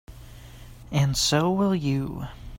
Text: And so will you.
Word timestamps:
And 0.91 1.15
so 1.15 1.51
will 1.51 1.75
you. 1.75 2.23